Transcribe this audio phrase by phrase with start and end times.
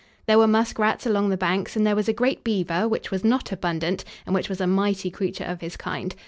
[0.25, 3.51] There were muskrats along the banks and there was a great beaver, which was not
[3.51, 6.15] abundant, and which was a mighty creature of his kind.